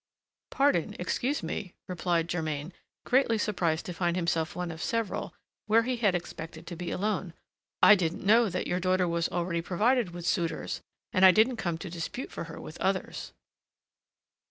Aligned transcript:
"Pardon, 0.49 0.95
excuse 0.97 1.43
me," 1.43 1.75
replied 1.87 2.27
Germain, 2.27 2.73
greatly 3.05 3.37
surprised 3.37 3.85
to 3.85 3.93
find 3.93 4.15
himself 4.15 4.55
one 4.55 4.71
of 4.71 4.81
several, 4.81 5.35
where 5.67 5.83
he 5.83 5.97
had 5.97 6.15
expected 6.15 6.65
to 6.65 6.75
be 6.75 6.89
alone. 6.89 7.35
"I 7.83 7.93
didn't 7.93 8.25
know 8.25 8.49
that 8.49 8.65
your 8.65 8.79
daughter 8.79 9.07
was 9.07 9.29
already 9.29 9.61
provided 9.61 10.09
with 10.09 10.25
suitors, 10.25 10.81
and 11.13 11.23
I 11.23 11.29
didn't 11.29 11.57
come 11.57 11.77
to 11.77 11.89
dispute 11.91 12.31
for 12.31 12.45
her 12.45 12.59
with 12.59 12.81
others." 12.81 13.31